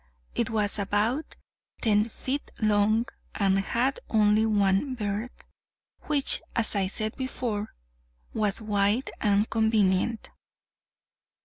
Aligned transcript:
It 0.33 0.49
was 0.49 0.79
about 0.79 1.35
ten 1.79 2.09
feet 2.09 2.49
long, 2.59 3.05
and 3.35 3.59
had 3.59 3.99
only 4.09 4.47
one 4.47 4.95
berth, 4.95 5.43
which, 6.05 6.41
as 6.55 6.75
I 6.75 6.87
said 6.87 7.15
before, 7.15 7.75
was 8.33 8.59
wide 8.63 9.11
and 9.21 9.47
convenient. 9.47 10.31